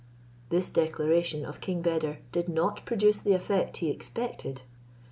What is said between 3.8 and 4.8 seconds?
expected.